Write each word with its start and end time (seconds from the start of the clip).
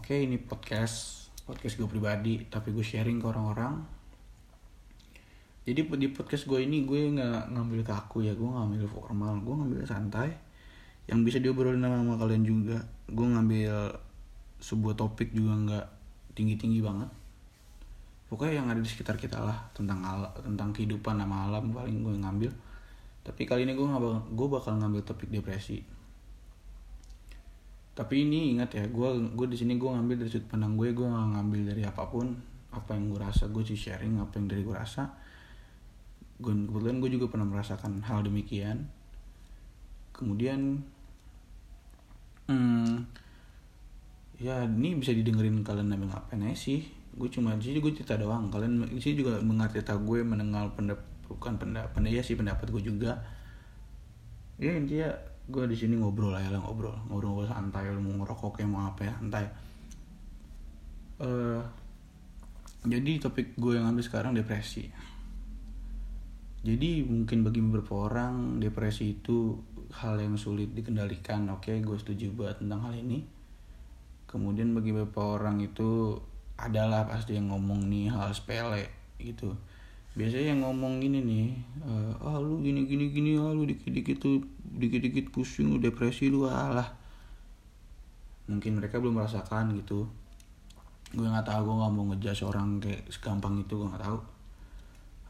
oke 0.00 0.16
ini 0.16 0.40
podcast 0.40 1.28
podcast 1.44 1.76
gue 1.76 1.84
pribadi 1.84 2.40
tapi 2.48 2.72
gue 2.72 2.80
sharing 2.80 3.20
ke 3.20 3.26
orang-orang. 3.28 3.84
Jadi 5.68 5.84
di 6.00 6.08
podcast 6.08 6.48
gue 6.48 6.56
ini 6.64 6.88
gue 6.88 7.20
nggak 7.20 7.52
ngambil 7.52 7.84
kaku 7.84 8.24
ya 8.24 8.32
gue 8.32 8.48
ngambil 8.48 8.88
formal 8.88 9.36
gue 9.44 9.52
ngambil 9.52 9.84
santai. 9.84 10.32
Yang 11.04 11.20
bisa 11.28 11.38
diobrolin 11.44 11.84
sama, 11.84 12.00
sama 12.00 12.16
kalian 12.16 12.48
juga 12.48 12.80
gue 13.12 13.26
ngambil 13.28 13.92
sebuah 14.64 14.96
topik 14.96 15.36
juga 15.36 15.52
nggak 15.68 15.86
tinggi 16.32 16.56
tinggi 16.56 16.80
banget. 16.80 17.12
Pokoknya 18.32 18.64
yang 18.64 18.72
ada 18.72 18.80
di 18.80 18.88
sekitar 18.88 19.20
kita 19.20 19.36
lah 19.36 19.68
tentang 19.76 20.00
al 20.00 20.32
tentang 20.40 20.72
kehidupan 20.72 21.20
sama 21.20 21.44
alam 21.44 21.76
paling 21.76 22.00
gue 22.00 22.16
ngambil. 22.24 22.52
Tapi 23.20 23.44
kali 23.44 23.68
ini 23.68 23.76
gue 23.76 23.84
nggak 23.84 24.32
gue 24.32 24.48
bakal 24.48 24.80
ngambil 24.80 25.04
topik 25.04 25.28
depresi 25.28 25.99
tapi 28.00 28.24
ini 28.24 28.56
ingat 28.56 28.80
ya 28.80 28.84
gue 28.88 29.08
gue 29.36 29.46
di 29.52 29.60
sini 29.60 29.76
gue 29.76 29.84
ngambil 29.92 30.24
dari 30.24 30.30
sudut 30.32 30.48
pandang 30.48 30.72
gue 30.72 30.88
gue 30.96 31.04
nggak 31.04 31.28
ngambil 31.36 31.60
dari 31.68 31.82
apa 31.84 32.08
pun 32.08 32.32
apa 32.70 32.94
yang 32.94 33.10
gue 33.10 33.20
rasa. 33.20 33.50
Gue 33.50 33.66
sih 33.66 33.76
sharing 33.76 34.22
apa 34.22 34.38
yang 34.38 34.46
dari 34.48 34.62
gue 34.62 34.74
rasa. 34.74 35.10
Gue 36.40 36.54
kebetulan 36.54 36.96
gue 37.02 37.10
juga 37.12 37.26
pernah 37.28 37.46
merasakan 37.50 38.00
hal 38.06 38.24
demikian. 38.24 38.88
Kemudian 40.14 40.80
hmm, 42.48 42.94
ya 44.40 44.64
ini 44.64 44.96
bisa 44.96 45.12
didengerin 45.12 45.60
kalian 45.60 45.92
sambil 45.92 46.08
ngapain 46.08 46.40
aja 46.46 46.56
sih? 46.56 46.80
Gue 47.12 47.28
cuma 47.28 47.58
di 47.58 47.68
sini 47.68 47.78
gue 47.82 47.92
cerita 47.92 48.16
doang. 48.16 48.48
Kalian 48.48 48.86
di 48.88 49.02
sini 49.02 49.20
juga 49.20 49.36
mengerti 49.42 49.82
cerita 49.82 49.98
gue 50.00 50.24
mendengar 50.24 50.72
pendapat 50.72 51.04
bukan 51.30 51.54
pendapat 51.62 52.00
ya 52.10 52.22
sih 52.24 52.38
pendapat 52.38 52.70
gue 52.70 52.82
juga. 52.82 53.18
Ya 54.60 54.76
intinya 54.76 55.29
gue 55.50 55.64
di 55.66 55.76
sini 55.76 55.98
ngobrol 55.98 56.32
aja 56.32 56.54
lah 56.54 56.62
ngobrol. 56.62 56.94
Ngobrol 57.10 57.42
ngobrol 57.42 57.50
santai 57.50 57.90
lu 57.90 58.00
mau 58.00 58.22
ngerokok 58.22 58.50
kayak 58.56 58.70
mau 58.70 58.86
apa 58.86 59.00
ya 59.04 59.12
santai. 59.18 59.44
Uh, 61.20 61.60
jadi 62.88 63.20
topik 63.20 63.58
gue 63.60 63.76
yang 63.76 63.92
ambil 63.92 64.00
sekarang 64.06 64.32
depresi. 64.32 64.88
Jadi 66.60 67.04
mungkin 67.04 67.44
bagi 67.44 67.60
beberapa 67.60 68.08
orang 68.08 68.60
depresi 68.62 69.20
itu 69.20 69.58
hal 69.90 70.16
yang 70.16 70.38
sulit 70.40 70.72
dikendalikan. 70.72 71.44
Oke 71.52 71.76
gue 71.82 71.96
setuju 71.98 72.32
buat 72.32 72.62
tentang 72.62 72.88
hal 72.88 72.94
ini. 72.96 73.26
Kemudian 74.30 74.72
bagi 74.72 74.94
beberapa 74.94 75.36
orang 75.36 75.60
itu 75.60 76.16
adalah 76.54 77.08
pasti 77.08 77.36
yang 77.36 77.50
ngomong 77.50 77.88
nih 77.88 78.12
hal 78.12 78.30
sepele 78.32 78.88
gitu 79.16 79.56
biasanya 80.10 80.58
yang 80.58 80.66
ngomong 80.66 80.98
gini 80.98 81.22
nih 81.22 81.48
uh, 81.86 82.12
ah 82.18 82.42
lu 82.42 82.58
gini 82.58 82.82
gini 82.82 83.14
gini 83.14 83.38
ah 83.38 83.54
lu 83.54 83.62
dikit 83.62 83.94
dikit 83.94 84.18
tuh 84.18 84.42
dikit 84.66 85.06
dikit 85.06 85.26
pusing 85.30 85.70
lu 85.70 85.78
depresi 85.78 86.26
lu 86.26 86.46
alah. 86.50 86.86
Mungkin 88.50 88.82
mereka 88.82 88.98
belum 88.98 89.22
merasakan 89.22 89.78
gitu. 89.78 90.10
Gue 91.14 91.26
nggak 91.26 91.46
tahu 91.46 91.60
gue 91.70 91.76
nggak 91.78 91.92
mau 91.94 92.04
ngejudge 92.10 92.42
orang 92.46 92.82
kayak 92.82 93.06
segampang 93.10 93.62
itu 93.62 93.78
gue 93.78 93.86
nggak 93.86 94.02
tahu. 94.02 94.18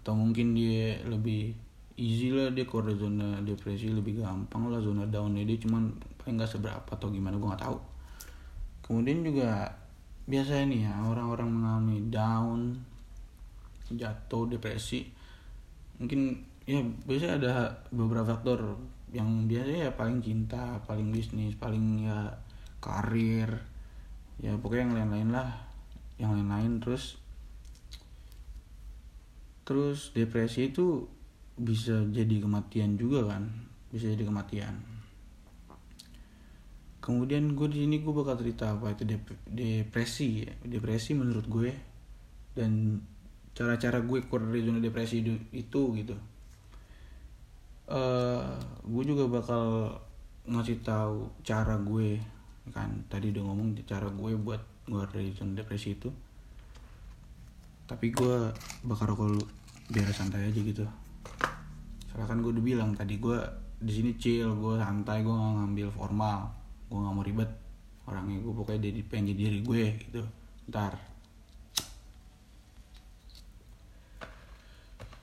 Atau 0.01 0.13
mungkin 0.17 0.57
dia 0.57 0.97
lebih 1.05 1.53
easy 2.01 2.33
lah 2.33 2.49
dia 2.49 2.65
keluar 2.65 2.89
zona 2.97 3.45
depresi 3.45 3.93
lebih 3.93 4.25
gampang 4.25 4.73
lah 4.73 4.81
zona 4.81 5.05
downnya 5.05 5.45
dia 5.45 5.61
cuman 5.61 5.93
paling 6.17 6.41
nggak 6.41 6.49
seberapa 6.49 6.89
atau 6.89 7.13
gimana 7.13 7.37
gue 7.37 7.49
nggak 7.49 7.65
tahu. 7.69 7.79
Kemudian 8.85 9.21
juga 9.21 9.77
biasanya 10.25 10.65
nih 10.73 10.81
ya 10.89 10.95
orang-orang 11.05 11.49
mengalami 11.53 11.99
down 12.09 12.61
jatuh 13.95 14.47
depresi 14.47 15.11
mungkin 15.99 16.47
ya 16.65 16.81
biasanya 17.05 17.35
ada 17.43 17.55
beberapa 17.91 18.37
faktor 18.37 18.79
yang 19.11 19.51
biasanya 19.51 19.91
ya 19.91 19.93
paling 19.93 20.23
cinta 20.23 20.79
paling 20.87 21.11
bisnis 21.11 21.59
paling 21.59 22.07
ya 22.07 22.31
karir 22.79 23.51
ya 24.41 24.57
pokoknya 24.57 24.89
yang 24.89 24.95
lain-lain 24.97 25.31
lah 25.35 25.71
yang 26.21 26.37
lain-lain. 26.37 26.79
Terus 26.85 27.17
terus 29.65 30.13
depresi 30.13 30.69
itu 30.69 31.09
bisa 31.57 32.05
jadi 32.11 32.45
kematian 32.45 33.01
juga 33.01 33.25
kan 33.35 33.49
bisa 33.89 34.13
jadi 34.13 34.29
kematian. 34.29 34.77
Kemudian 37.01 37.57
gue 37.57 37.67
di 37.73 37.89
sini 37.89 37.97
gue 38.05 38.13
bakal 38.13 38.37
cerita 38.37 38.77
apa 38.77 38.93
itu 38.93 39.09
depresi 39.49 40.45
depresi 40.61 41.17
menurut 41.17 41.49
gue 41.49 41.73
dan 42.53 43.01
cara-cara 43.61 44.01
gue 44.01 44.25
keluar 44.25 44.49
dari 44.49 44.65
zona 44.65 44.81
depresi 44.81 45.21
itu, 45.21 45.37
itu 45.53 45.83
gitu. 46.01 46.17
Uh, 47.93 48.57
gue 48.89 49.05
juga 49.05 49.29
bakal 49.29 49.93
ngasih 50.49 50.81
tahu 50.81 51.29
cara 51.45 51.77
gue 51.77 52.17
kan. 52.73 52.89
Tadi 53.13 53.29
udah 53.37 53.43
ngomong 53.45 53.77
cara 53.85 54.09
gue 54.09 54.33
buat 54.41 54.65
keluar 54.89 55.13
dari 55.13 55.37
zona 55.37 55.53
depresi 55.61 55.93
itu. 55.93 56.09
Tapi 57.85 58.09
gue 58.17 58.49
bakal 58.89 59.13
rokok 59.13 59.45
biar 59.93 60.09
santai 60.09 60.49
aja 60.49 60.61
gitu. 60.65 60.89
Soalnya 62.09 62.33
kan 62.33 62.41
gue 62.41 62.57
udah 62.57 62.65
bilang 62.65 62.97
tadi 62.97 63.21
gue 63.21 63.45
di 63.77 63.93
sini 63.93 64.17
chill 64.17 64.57
gue 64.57 64.81
santai 64.81 65.21
gue 65.21 65.37
gak 65.37 65.53
ngambil 65.61 65.89
formal. 65.93 66.49
Gue 66.89 66.97
gak 66.97 67.13
mau 67.13 67.21
ribet 67.21 67.51
orangnya 68.09 68.41
gue 68.41 68.53
pokoknya 68.57 68.89
jadi 68.89 69.01
pengen 69.05 69.37
jadi 69.37 69.41
diri 69.53 69.61
gue 69.61 69.85
gitu. 70.09 70.25
Ntar 70.73 71.10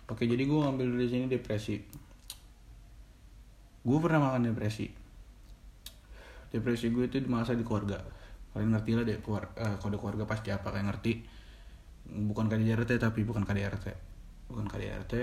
oke 0.07 0.23
jadi 0.23 0.43
gue 0.43 0.59
ngambil 0.59 0.87
dari 0.97 1.07
sini 1.07 1.25
depresi. 1.27 1.75
Gue 3.87 3.97
pernah 4.03 4.31
makan 4.31 4.51
depresi. 4.51 4.87
Depresi 6.51 6.91
gue 6.91 7.07
itu 7.07 7.19
di 7.23 7.29
masa 7.29 7.55
di 7.55 7.63
keluarga. 7.63 7.99
Kalian 8.51 8.73
ngerti 8.73 8.91
lah 8.95 9.03
deh 9.05 9.19
keluar, 9.19 9.51
uh, 9.59 9.75
kode 9.79 9.99
keluarga 9.99 10.23
pasti 10.27 10.51
apa 10.51 10.71
kalian 10.71 10.89
ngerti. 10.91 11.13
Bukan 12.07 12.47
KDRT 12.47 13.03
tapi 13.03 13.27
bukan 13.27 13.43
KDRT 13.43 14.07
bukan 14.47 14.63
KDRT 14.63 15.13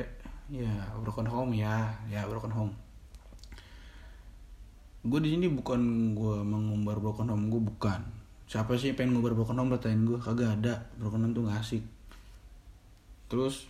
ya 0.53 0.73
broken 1.01 1.25
home 1.25 1.57
ya. 1.57 1.89
Ya 2.13 2.29
broken 2.29 2.53
home. 2.53 2.73
Gue 5.05 5.21
di 5.21 5.37
sini 5.37 5.49
bukan 5.53 6.13
gue 6.17 6.37
mengumbar 6.45 7.01
broken 7.01 7.29
home 7.33 7.49
gue 7.53 7.61
bukan. 7.61 8.01
Siapa 8.45 8.77
sih 8.77 8.93
yang 8.93 8.97
pengen 9.01 9.11
ngumbar 9.17 9.37
broken 9.37 9.57
home? 9.57 9.73
Bertain 9.73 10.05
gue 10.05 10.21
kagak 10.21 10.61
ada. 10.61 10.89
Broken 11.01 11.29
home 11.29 11.35
tuh 11.37 11.43
gak 11.49 11.61
asik. 11.61 11.85
Terus 13.29 13.69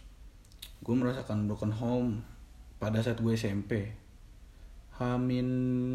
gue 0.84 0.94
merasakan 0.94 1.48
broken 1.48 1.72
home 1.72 2.20
pada 2.76 3.00
saat 3.00 3.16
gue 3.24 3.32
SMP 3.32 3.88
Hamin 5.00 5.48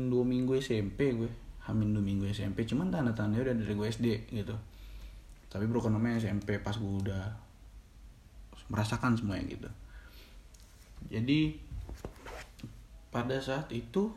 dua 0.09 0.25
minggu 0.25 0.57
SMP 0.57 1.13
gue 1.13 1.29
Hamin 1.69 1.93
dua 1.93 2.01
minggu 2.01 2.25
SMP 2.33 2.65
cuman 2.65 2.89
tanda 2.89 3.13
tandanya 3.13 3.53
udah 3.53 3.55
dari 3.61 3.73
gue 3.77 3.87
SD 3.87 4.07
gitu. 4.33 4.57
Tapi 5.53 5.69
broken 5.69 5.93
home 5.93 6.17
SMP 6.17 6.57
pas 6.65 6.73
gue 6.73 6.93
udah 7.05 7.23
merasakan 8.73 9.13
semuanya 9.13 9.45
gitu. 9.53 9.69
Jadi 11.13 11.61
pada 13.13 13.37
saat 13.37 13.69
itu 13.69 14.09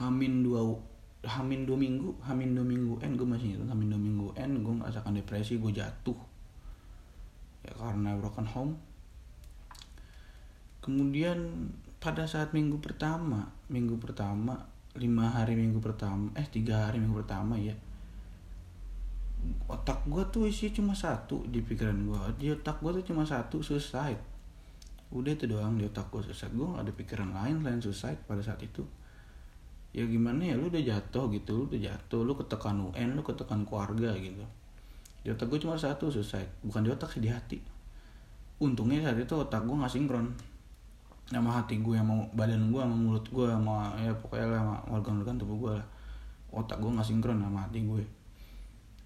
Hamin 0.00 0.40
dua 0.40 0.64
Hamin 1.28 1.68
dua 1.68 1.76
minggu 1.76 2.16
Hamin 2.24 2.56
dua 2.56 2.64
minggu 2.64 2.96
N 3.04 3.20
gue 3.20 3.28
masih 3.28 3.60
ingat 3.60 3.68
Hamin 3.68 3.92
dua 3.92 4.00
minggu 4.00 4.26
N 4.40 4.64
gue 4.64 4.74
merasakan 4.74 5.20
depresi 5.20 5.60
gue 5.60 5.70
jatuh. 5.70 6.16
Ya 7.68 7.72
karena 7.76 8.16
broken 8.16 8.48
home 8.48 8.72
kemudian 10.84 11.72
pada 11.96 12.28
saat 12.28 12.52
minggu 12.52 12.76
pertama 12.84 13.48
minggu 13.72 13.96
pertama 13.96 14.68
lima 15.00 15.32
hari 15.32 15.56
minggu 15.56 15.80
pertama 15.80 16.28
eh 16.36 16.44
tiga 16.44 16.92
hari 16.92 17.00
minggu 17.00 17.24
pertama 17.24 17.56
ya 17.56 17.72
otak 19.68 20.04
gue 20.08 20.22
tuh 20.32 20.48
isi 20.48 20.72
cuma 20.72 20.96
satu 20.96 21.44
di 21.48 21.60
pikiran 21.60 21.96
gue 22.08 22.20
di 22.40 22.46
otak 22.52 22.80
gue 22.80 23.00
tuh 23.00 23.12
cuma 23.12 23.24
satu 23.28 23.60
suicide. 23.60 24.20
Udah 25.12 25.30
itu 25.36 25.44
doang 25.46 25.76
di 25.76 25.84
otak 25.84 26.08
gue 26.08 26.24
suicide. 26.24 26.52
Gue 26.56 26.66
gak 26.72 26.84
ada 26.88 26.92
pikiran 26.94 27.30
lain 27.32 27.60
selain 27.60 27.80
suicide 27.80 28.20
pada 28.24 28.40
saat 28.40 28.60
itu. 28.64 28.82
Ya 29.94 30.02
gimana 30.08 30.42
ya 30.42 30.58
lu 30.58 30.72
udah 30.72 30.82
jatuh 30.82 31.30
gitu 31.30 31.52
lu 31.54 31.62
udah 31.70 31.80
jatuh 31.80 32.20
lu 32.26 32.34
ketekan 32.34 32.80
UN 32.82 33.14
lu 33.14 33.22
ketekan 33.22 33.62
keluarga 33.68 34.10
gitu. 34.16 34.44
Di 35.24 35.28
otak 35.32 35.48
gue 35.52 35.60
cuma 35.60 35.76
satu 35.76 36.08
selesai 36.08 36.64
bukan 36.64 36.80
di 36.84 36.90
otak 36.90 37.12
sih 37.12 37.22
di 37.22 37.30
hati. 37.30 37.58
Untungnya 38.64 39.04
saat 39.04 39.18
itu 39.20 39.34
otak 39.36 39.62
gue 39.68 39.76
nggak 39.76 39.92
sinkron 39.92 40.53
sama 41.24 41.50
hati 41.56 41.80
gue 41.80 41.96
sama 41.96 42.20
badan 42.36 42.68
gue 42.68 42.80
sama 42.80 42.96
mulut 42.96 43.24
gue 43.24 43.46
sama 43.48 43.96
ya 43.96 44.12
pokoknya 44.12 44.46
lah 44.52 44.60
sama 44.60 44.74
organ-organ 44.92 45.36
tubuh 45.40 45.56
gue 45.68 45.72
lah. 45.80 45.86
Otak 46.54 46.78
gue 46.78 46.90
nggak 46.92 47.06
sinkron 47.06 47.40
sama 47.40 47.64
hati 47.64 47.82
gue 47.82 48.04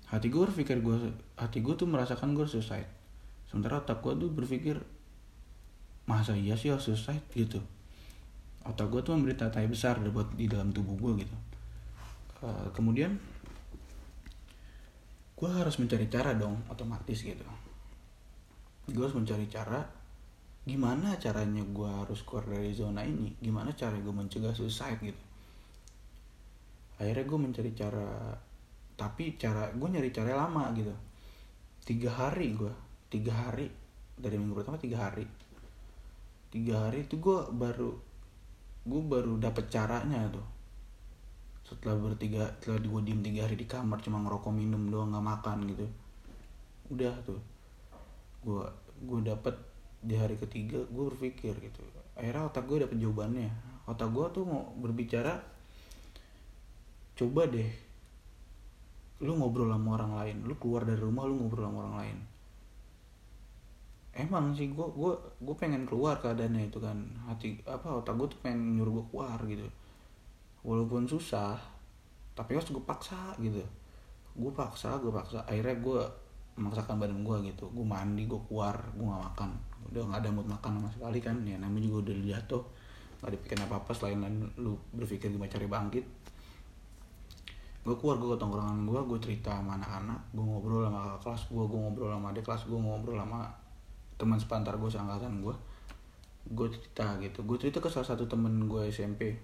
hati 0.09 0.33
gue 0.33 0.41
berpikir 0.41 0.81
gue 0.81 0.97
hati 1.37 1.61
gue 1.61 1.75
tuh 1.77 1.85
merasakan 1.85 2.33
gue 2.33 2.49
suicide. 2.49 2.89
Sementara 3.49 3.81
otak 3.85 4.01
gue 4.01 4.13
tuh 4.17 4.29
berpikir 4.33 4.77
masa 6.09 6.33
iya 6.33 6.57
sih 6.57 6.73
harus 6.73 6.89
suicide? 6.89 7.25
gitu. 7.37 7.61
Otak 8.65 8.89
gue 8.89 9.01
tuh 9.05 9.13
memberi 9.17 9.37
tata 9.37 9.61
besar 9.69 10.01
buat 10.09 10.33
di 10.33 10.49
dalam 10.49 10.73
tubuh 10.73 10.97
gue 10.97 11.25
gitu. 11.25 11.37
Uh, 12.41 12.69
kemudian 12.73 13.21
gue 15.39 15.51
harus 15.51 15.77
mencari 15.77 16.09
cara 16.09 16.33
dong 16.35 16.57
otomatis 16.73 17.21
gitu. 17.21 17.45
Gue 18.89 19.05
harus 19.05 19.17
mencari 19.17 19.45
cara 19.45 19.85
gimana 20.69 21.17
caranya 21.17 21.65
gue 21.65 21.89
harus 21.89 22.21
keluar 22.29 22.45
dari 22.45 22.77
zona 22.77 23.01
ini? 23.01 23.33
Gimana 23.41 23.73
cara 23.73 23.97
gue 23.97 24.13
mencegah 24.13 24.53
suicide 24.53 25.01
gitu? 25.01 25.23
Akhirnya 27.01 27.25
gue 27.25 27.39
mencari 27.41 27.73
cara 27.73 28.37
tapi 28.99 29.39
cara 29.41 29.73
gue 29.73 29.89
nyari 29.89 30.13
cara 30.13 30.37
lama 30.37 30.69
gitu. 30.77 30.93
Tiga 31.89 32.13
hari 32.13 32.53
gue 32.53 32.73
tiga 33.09 33.33
hari. 33.33 33.73
Dari 34.19 34.37
minggu 34.37 34.61
pertama 34.61 34.77
tiga 34.77 35.09
hari. 35.09 35.25
Tiga 36.53 36.85
hari 36.85 37.09
itu 37.09 37.17
gue 37.17 37.39
baru 37.55 37.97
gue 38.85 39.03
baru 39.09 39.41
dapet 39.41 39.73
caranya 39.73 40.29
tuh. 40.29 40.45
Setelah 41.65 41.97
bertiga 41.97 42.45
setelah 42.61 42.85
gue 42.85 43.03
diem 43.09 43.25
tiga 43.25 43.49
hari 43.49 43.57
di 43.57 43.65
kamar 43.65 44.05
cuma 44.05 44.21
ngerokok 44.21 44.53
minum 44.53 44.93
doang 44.93 45.17
nggak 45.17 45.25
makan 45.25 45.59
gitu. 45.73 45.87
Udah 46.93 47.15
tuh. 47.25 47.41
Gue 48.45 48.67
gue 48.99 49.21
dapet 49.23 49.68
di 49.99 50.15
hari 50.15 50.39
ketiga 50.39 50.79
gue 50.87 51.05
berpikir 51.11 51.55
gitu. 51.59 51.83
Akhirnya 52.15 52.47
otak 52.47 52.67
gue 52.71 52.87
dapet 52.87 52.99
jawabannya. 52.99 53.51
Otak 53.91 54.11
gue 54.15 54.27
tuh 54.31 54.45
mau 54.47 54.71
berbicara 54.79 55.39
coba 57.19 57.51
deh 57.51 57.71
lu 59.19 59.35
ngobrol 59.35 59.75
sama 59.75 59.99
orang 59.99 60.13
lain. 60.23 60.37
Lu 60.47 60.55
keluar 60.59 60.87
dari 60.87 61.03
rumah 61.03 61.27
lu 61.27 61.35
ngobrol 61.39 61.67
sama 61.67 61.79
orang 61.87 61.97
lain. 61.99 62.19
Emang 64.19 64.55
sih 64.55 64.71
gue 64.71 64.87
gue 64.87 65.13
gue 65.43 65.57
pengen 65.59 65.83
keluar 65.83 66.23
keadaannya 66.23 66.71
itu 66.71 66.79
kan. 66.79 66.99
Hati 67.27 67.59
apa 67.67 67.99
otak 67.99 68.15
gue 68.15 68.27
tuh 68.31 68.39
pengen 68.43 68.79
nyuruh 68.79 69.03
gue 69.03 69.07
keluar 69.11 69.39
gitu. 69.51 69.67
Walaupun 70.63 71.11
susah 71.11 71.59
tapi 72.39 72.55
harus 72.55 72.71
gue 72.71 72.83
paksa 72.87 73.35
gitu. 73.43 73.63
Gue 74.39 74.53
paksa 74.55 74.95
gue 75.03 75.11
paksa. 75.11 75.43
Akhirnya 75.43 75.75
gue 75.83 76.01
memaksakan 76.55 77.03
badan 77.03 77.27
gue 77.27 77.51
gitu. 77.51 77.67
Gue 77.75 77.83
mandi 77.83 78.31
gue 78.31 78.39
keluar 78.47 78.79
gue 78.95 79.03
gak 79.03 79.23
makan 79.35 79.68
udah 79.91 80.03
nggak 80.11 80.21
ada 80.27 80.31
mood 80.35 80.49
makan 80.51 80.83
sama 80.83 80.89
sekali 80.91 81.19
kan. 81.23 81.37
Ya 81.47 81.57
namanya 81.61 81.89
juga 81.89 82.11
udah 82.11 82.15
jatuh. 82.37 82.63
Nggak 83.23 83.31
dipikirin 83.35 83.63
apa 83.67 83.75
apa 83.83 83.91
selain 83.95 84.21
lu 84.59 84.79
berpikir 84.95 85.31
gimana 85.31 85.51
cari 85.51 85.67
bangkit. 85.67 86.05
Gue 87.87 87.97
keluar 87.97 88.21
gue 88.21 88.35
ke 88.35 88.39
tongkrongan 88.39 88.85
gue 88.85 89.01
gue 89.01 89.19
cerita 89.23 89.59
sama 89.59 89.81
anak-anak 89.81 90.21
gue 90.37 90.45
ngobrol 90.45 90.85
sama 90.85 91.17
kelas 91.25 91.43
gue 91.49 91.65
gue 91.65 91.79
ngobrol 91.81 92.11
sama 92.13 92.27
adik 92.37 92.45
kelas 92.45 92.63
gue 92.69 92.77
ngobrol 92.77 93.17
sama 93.17 93.49
teman 94.21 94.37
sepantar 94.37 94.77
gue 94.77 94.91
seangkatan 94.93 95.41
gue 95.41 95.55
gue 96.53 96.67
cerita 96.69 97.17
gitu. 97.25 97.39
Gue 97.49 97.57
cerita 97.57 97.81
ke 97.81 97.89
salah 97.89 98.05
satu 98.05 98.29
temen 98.29 98.69
gue 98.69 98.93
SMP 98.93 99.37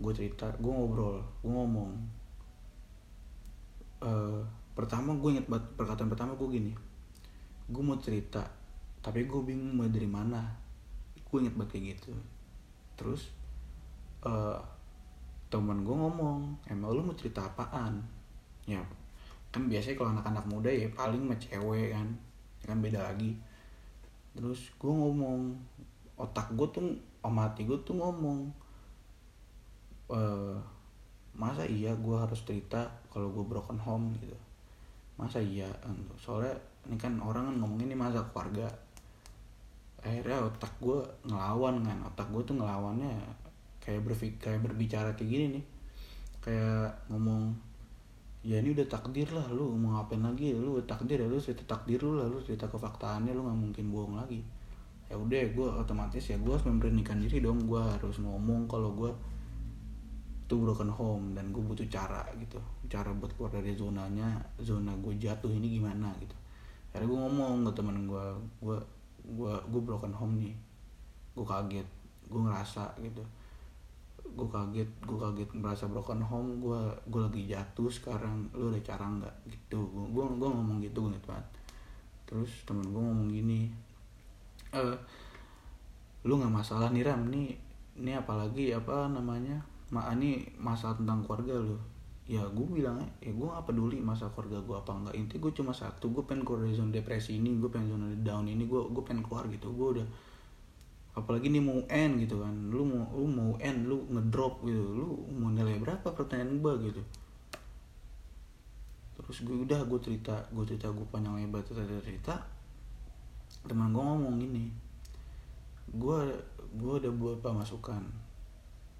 gue 0.00 0.12
cerita 0.16 0.48
gue 0.56 0.72
ngobrol 0.72 1.20
gue 1.44 1.52
ngomong. 1.52 1.90
Uh, 4.00 4.40
pertama 4.72 5.12
gue 5.20 5.36
inget 5.36 5.46
perkataan 5.76 6.08
pertama 6.08 6.32
gue 6.32 6.48
gini. 6.48 6.72
Gue 7.68 7.82
mau 7.84 8.00
cerita 8.00 8.40
tapi 9.00 9.24
gue 9.24 9.40
bingung 9.40 9.80
mulai 9.80 9.92
dari 9.92 10.08
mana. 10.08 10.44
Gue 11.24 11.40
inget 11.40 11.56
banget 11.56 11.76
kayak 11.76 11.84
gitu. 11.96 12.12
Terus 13.00 13.32
uh, 14.24 14.60
temen 15.48 15.82
gue 15.82 15.96
ngomong 15.96 16.54
emang 16.68 16.92
lu 16.92 17.00
mau 17.02 17.16
cerita 17.16 17.48
apaan? 17.48 18.00
Ya 18.68 18.80
kan 19.50 19.66
biasanya 19.66 19.98
kalau 19.98 20.10
anak-anak 20.14 20.44
muda 20.46 20.70
ya 20.70 20.86
paling 20.94 21.26
mah 21.26 21.34
cewek 21.34 21.90
kan 21.90 22.06
ya 22.62 22.66
kan 22.70 22.78
beda 22.78 23.00
lagi. 23.02 23.34
Terus 24.36 24.70
gue 24.78 24.92
ngomong 24.92 25.56
otak 26.20 26.52
gue 26.54 26.68
tuh 26.70 26.86
sama 27.24 27.50
hati 27.50 27.66
gue 27.66 27.80
tuh 27.82 27.98
ngomong 27.98 28.46
e, 30.06 30.20
masa 31.34 31.66
iya 31.66 31.90
gue 31.98 32.14
harus 32.14 32.38
cerita 32.46 32.86
kalau 33.10 33.32
gue 33.32 33.42
broken 33.42 33.80
home? 33.80 34.14
Gitu. 34.22 34.38
Masa 35.18 35.42
iya? 35.42 35.66
Soalnya 36.20 36.54
ini 36.86 36.94
kan 36.94 37.18
orang 37.18 37.50
kan 37.50 37.56
ngomongin 37.58 37.90
ini 37.90 37.96
masa 37.98 38.22
keluarga 38.30 38.70
akhirnya 40.00 40.48
otak 40.48 40.72
gue 40.80 40.98
ngelawan 41.28 41.84
kan. 41.84 41.98
Otak 42.08 42.28
gue 42.32 42.42
tuh 42.44 42.56
ngelawannya 42.56 43.12
kayak 43.80 44.04
berfik 44.04 44.40
kayak 44.40 44.60
berbicara 44.64 45.12
kayak 45.16 45.30
gini 45.30 45.46
nih. 45.60 45.64
Kayak 46.40 46.96
ngomong 47.12 47.52
ya 48.40 48.56
ini 48.56 48.72
udah 48.72 48.88
takdir 48.88 49.28
lah 49.36 49.44
lu 49.52 49.76
mau 49.76 50.00
ngapain 50.00 50.24
lagi? 50.24 50.56
Lu 50.56 50.80
takdir 50.88 51.20
ya 51.20 51.28
lu 51.28 51.36
cerita 51.36 51.76
takdir 51.76 52.00
lu 52.00 52.16
lah 52.16 52.26
lu 52.28 52.40
cerita 52.40 52.64
kefaktaannya 52.68 53.36
lu 53.36 53.44
nggak 53.44 53.58
mungkin 53.60 53.84
bohong 53.92 54.16
lagi. 54.16 54.40
Ya 55.10 55.18
udah 55.18 55.42
gue 55.52 55.68
otomatis 55.84 56.22
ya 56.24 56.36
gue 56.40 56.52
harus 56.52 56.64
memberanikan 56.64 57.20
diri 57.20 57.44
dong. 57.44 57.68
Gue 57.68 57.80
harus 57.80 58.16
ngomong 58.24 58.64
kalau 58.64 58.96
gue 58.96 59.12
tuh 60.50 60.58
broken 60.58 60.90
home 60.90 61.36
dan 61.36 61.52
gue 61.52 61.62
butuh 61.62 61.86
cara 61.92 62.24
gitu. 62.40 62.56
Cara 62.88 63.12
buat 63.12 63.30
keluar 63.36 63.52
dari 63.52 63.76
zonanya 63.76 64.40
zona 64.58 64.96
gue 64.98 65.14
jatuh 65.20 65.52
ini 65.52 65.76
gimana 65.76 66.08
gitu. 66.18 66.34
Akhirnya 66.90 67.06
gue 67.06 67.18
ngomong 67.22 67.68
ke 67.68 67.72
teman 67.76 68.08
gue 68.08 68.24
gue 68.64 68.78
gue 69.34 69.54
gue 69.70 69.82
broken 69.82 70.14
home 70.14 70.38
nih. 70.40 70.54
Gue 71.34 71.46
kaget 71.46 71.88
gue 72.30 72.40
ngerasa 72.40 72.90
gitu. 73.02 73.22
Gue 74.34 74.46
kaget 74.46 74.90
gue 75.02 75.18
kaget 75.18 75.50
merasa 75.58 75.86
broken 75.90 76.22
home 76.22 76.62
gue 76.62 76.80
gue 77.10 77.20
lagi 77.20 77.42
jatuh 77.50 77.90
sekarang. 77.90 78.50
Lu 78.54 78.70
ada 78.70 78.80
cara 78.82 79.04
nggak? 79.06 79.34
Gitu. 79.46 79.78
Gue 79.90 80.24
gue 80.26 80.48
ngomong 80.48 80.78
gitu 80.82 81.10
gitu 81.10 81.26
banget. 81.28 81.46
Terus 82.26 82.50
temen 82.62 82.86
gue 82.90 83.02
ngomong 83.02 83.26
gini 83.26 83.66
e, 84.70 84.82
lu 86.22 86.38
nggak 86.38 86.54
masalah 86.54 86.94
nih 86.94 87.02
ram. 87.02 87.26
Nih 87.26 87.54
ini 87.98 88.12
apalagi 88.14 88.70
apa 88.70 89.10
namanya? 89.10 89.58
Ma 89.90 90.14
ini 90.14 90.46
masalah 90.54 90.94
tentang 90.94 91.26
keluarga 91.26 91.58
lu 91.58 91.89
ya 92.30 92.46
gue 92.46 92.62
bilang 92.62 93.02
ya 93.18 93.34
gue 93.34 93.42
gak 93.42 93.66
peduli 93.66 93.98
masa 93.98 94.30
keluarga 94.30 94.62
gue 94.62 94.76
apa 94.78 94.92
enggak 94.94 95.14
inti 95.18 95.42
gue 95.42 95.50
cuma 95.50 95.74
satu 95.74 96.14
gue 96.14 96.22
pengen 96.22 96.46
keluar 96.46 96.62
dari 96.62 96.78
zona 96.78 96.94
depresi 96.94 97.42
ini 97.42 97.58
gue 97.58 97.66
pengen 97.66 97.98
zona 97.98 98.06
down 98.22 98.46
ini 98.46 98.70
gue 98.70 98.78
gue 98.86 99.02
pengen 99.02 99.26
keluar 99.26 99.50
gitu. 99.50 99.74
Gue 99.74 99.98
udah 99.98 100.06
apalagi 101.18 101.50
nih 101.50 101.58
mau 101.58 101.82
end 101.90 102.22
gitu 102.22 102.38
kan. 102.38 102.54
Lu 102.70 102.86
mau 102.86 103.02
lu 103.18 103.26
mau 103.26 103.50
end 103.58 103.90
lu 103.90 104.06
ngedrop 104.14 104.62
gitu. 104.62 104.78
Lu 104.78 105.26
mau 105.34 105.50
nilai 105.50 105.82
berapa 105.82 106.06
pertanyaan 106.14 106.62
gue 106.62 106.72
gitu. 106.86 107.02
Terus 109.18 109.38
gue 109.42 109.56
udah 109.66 109.82
gue 109.90 109.98
cerita 109.98 110.38
gue 110.54 110.62
cerita 110.70 110.86
gue 110.94 111.06
panjang 111.10 111.34
lebar 111.34 111.66
cerita 111.66 111.98
cerita 111.98 112.34
teman 113.66 113.90
gue 113.90 114.00
ngomong 114.00 114.38
gini 114.40 114.70
gue 115.90 116.20
gue 116.78 116.92
ada 116.96 117.10
beberapa 117.10 117.50
masukan 117.50 118.00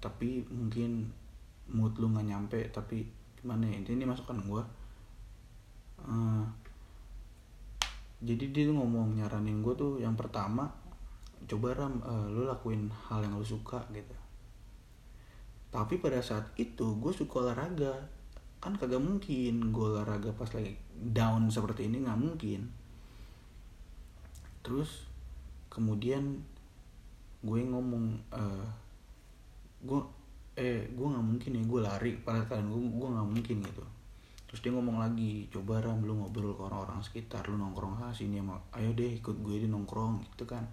tapi 0.03 0.43
mungkin 0.51 1.07
mood 1.71 1.95
lu 1.95 2.11
nggak 2.11 2.27
nyampe 2.27 2.59
tapi 2.69 3.20
gimana 3.41 3.65
ya? 3.67 3.81
Ini 3.81 4.05
masukan 4.05 4.37
gue 4.45 4.63
uh, 6.05 6.45
jadi 8.21 8.53
dia 8.53 8.63
tuh 8.69 8.77
ngomong 8.77 9.17
nyaranin 9.17 9.65
gue 9.65 9.73
tuh 9.73 9.97
yang 9.97 10.13
pertama 10.13 10.69
coba 11.49 11.73
ram 11.73 11.97
uh, 12.05 12.29
lu 12.29 12.45
lakuin 12.45 12.85
hal 13.09 13.25
yang 13.25 13.33
lu 13.33 13.41
suka 13.45 13.81
gitu. 13.89 14.13
Tapi 15.73 15.97
pada 15.97 16.21
saat 16.21 16.53
itu 16.53 17.01
gue 17.01 17.09
suka 17.09 17.41
olahraga. 17.41 17.97
Kan 18.61 18.77
kagak 18.77 19.01
mungkin 19.01 19.73
gue 19.73 19.87
olahraga 19.97 20.29
pas 20.37 20.53
lagi 20.53 20.77
down 20.93 21.49
seperti 21.49 21.89
ini 21.89 22.05
nggak 22.05 22.21
mungkin. 22.21 22.69
Terus 24.61 25.09
kemudian 25.73 26.45
gue 27.41 27.59
ngomong 27.65 28.21
uh, 28.29 28.69
gue 29.81 30.01
eh 30.59 30.83
gue 30.91 31.07
nggak 31.07 31.25
mungkin 31.25 31.51
ya 31.55 31.63
gue 31.63 31.79
lari 31.79 32.11
pada 32.19 32.43
kalian 32.43 32.67
gue 32.67 32.81
gue 32.91 33.07
nggak 33.07 33.29
mungkin 33.29 33.57
gitu. 33.63 33.83
Terus 34.51 34.59
dia 34.67 34.71
ngomong 34.75 34.99
lagi 34.99 35.47
coba 35.47 35.79
ram 35.79 36.03
lu 36.03 36.19
ngobrol 36.19 36.51
ke 36.51 36.61
orang-orang 36.67 36.99
sekitar 36.99 37.47
lu 37.47 37.55
nongkrong 37.55 37.95
sana 37.95 38.11
sini 38.11 38.43
sama 38.43 38.59
ayo 38.75 38.91
deh 38.91 39.15
ikut 39.15 39.39
gue 39.39 39.63
di 39.63 39.67
nongkrong 39.71 40.27
gitu 40.35 40.43
kan. 40.43 40.67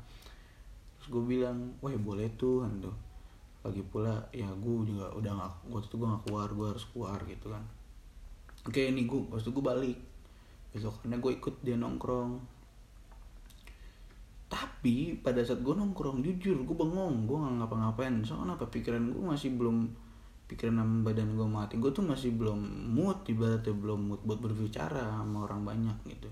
Terus 0.98 1.08
gue 1.14 1.22
bilang 1.22 1.78
wah 1.78 1.94
boleh 1.94 2.26
tuh 2.34 2.66
kan 2.66 2.82
tuh 2.82 2.96
lagi 3.62 3.82
pula 3.86 4.18
ya 4.34 4.50
gue 4.50 4.74
juga 4.82 5.14
udah 5.14 5.32
nggak 5.34 5.52
gue 5.70 5.80
tuh 5.86 5.96
gue 6.02 6.08
nggak 6.10 6.22
keluar 6.26 6.48
gue 6.50 6.66
harus 6.74 6.84
keluar 6.90 7.18
gitu 7.22 7.46
kan. 7.54 7.62
Oke 8.66 8.90
ini 8.90 9.06
gue 9.06 9.20
waktu 9.30 9.50
gue 9.54 9.64
balik. 9.64 9.98
Besokannya 10.74 11.22
gue 11.22 11.32
ikut 11.38 11.54
dia 11.62 11.78
nongkrong 11.78 12.57
tapi 14.78 15.18
pada 15.18 15.42
saat 15.42 15.58
gue 15.66 15.74
nongkrong 15.74 16.22
jujur 16.22 16.62
gue 16.62 16.76
bengong 16.78 17.26
gue 17.26 17.34
nggak 17.34 17.66
ngapa-ngapain. 17.66 18.22
Soalnya 18.22 18.54
apa 18.54 18.70
pikiran 18.70 19.10
gue 19.10 19.18
masih 19.18 19.58
belum 19.58 19.90
pikiran 20.46 20.78
sama 20.78 21.02
badan 21.02 21.34
gue 21.34 21.48
mati. 21.50 21.82
Gue 21.82 21.90
tuh 21.90 22.06
masih 22.06 22.38
belum 22.38 22.62
mood 22.94 23.26
ibaratnya 23.26 23.74
belum 23.74 24.14
mood 24.14 24.22
buat 24.22 24.38
berbicara 24.38 25.18
sama 25.18 25.50
orang 25.50 25.66
banyak 25.66 25.98
gitu. 26.14 26.30